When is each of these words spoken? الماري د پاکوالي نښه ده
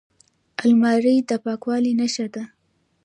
الماري 0.63 1.15
د 1.29 1.31
پاکوالي 1.43 1.91
نښه 1.99 2.27
ده 2.33 2.43